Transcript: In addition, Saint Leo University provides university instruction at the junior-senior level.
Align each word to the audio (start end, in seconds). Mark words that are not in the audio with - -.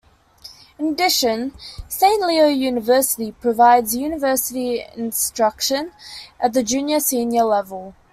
In 0.79 0.87
addition, 0.87 1.53
Saint 1.87 2.25
Leo 2.25 2.47
University 2.47 3.33
provides 3.33 3.95
university 3.95 4.83
instruction 4.95 5.91
at 6.39 6.53
the 6.53 6.63
junior-senior 6.63 7.43
level. 7.43 7.93